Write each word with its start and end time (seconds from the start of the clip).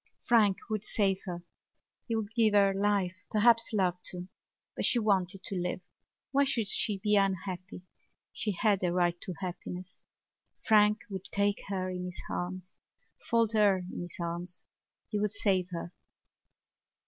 Frank 0.27 0.57
would 0.67 0.83
save 0.83 1.19
her. 1.25 1.43
He 2.07 2.15
would 2.15 2.33
give 2.35 2.55
her 2.55 2.73
life, 2.73 3.23
perhaps 3.29 3.71
love, 3.71 4.01
too. 4.01 4.29
But 4.75 4.83
she 4.83 4.97
wanted 4.97 5.43
to 5.43 5.55
live. 5.55 5.81
Why 6.31 6.43
should 6.43 6.65
she 6.67 6.97
be 6.97 7.15
unhappy? 7.17 7.83
She 8.33 8.53
had 8.53 8.83
a 8.83 8.91
right 8.91 9.21
to 9.21 9.35
happiness. 9.37 10.01
Frank 10.65 11.01
would 11.11 11.25
take 11.25 11.61
her 11.67 11.87
in 11.91 12.05
his 12.05 12.19
arms, 12.31 12.75
fold 13.29 13.51
her 13.53 13.85
in 13.93 14.01
his 14.01 14.15
arms. 14.19 14.63
He 15.09 15.19
would 15.19 15.29
save 15.29 15.67
her. 15.69 15.93